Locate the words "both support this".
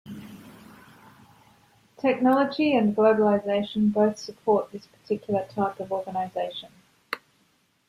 3.93-4.87